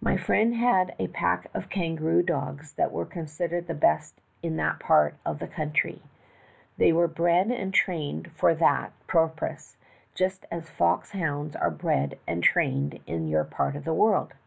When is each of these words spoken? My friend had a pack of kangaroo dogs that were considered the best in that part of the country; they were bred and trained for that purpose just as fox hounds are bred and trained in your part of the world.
My 0.00 0.16
friend 0.16 0.54
had 0.54 0.94
a 0.98 1.08
pack 1.08 1.48
of 1.52 1.68
kangaroo 1.68 2.22
dogs 2.22 2.72
that 2.76 2.92
were 2.92 3.04
considered 3.04 3.66
the 3.66 3.74
best 3.74 4.22
in 4.42 4.56
that 4.56 4.80
part 4.80 5.16
of 5.26 5.38
the 5.38 5.46
country; 5.46 6.00
they 6.78 6.94
were 6.94 7.06
bred 7.06 7.50
and 7.50 7.74
trained 7.74 8.32
for 8.32 8.54
that 8.54 8.92
purpose 9.06 9.76
just 10.14 10.46
as 10.50 10.70
fox 10.70 11.10
hounds 11.10 11.54
are 11.56 11.70
bred 11.70 12.18
and 12.26 12.42
trained 12.42 13.00
in 13.06 13.28
your 13.28 13.44
part 13.44 13.76
of 13.76 13.84
the 13.84 13.92
world. 13.92 14.32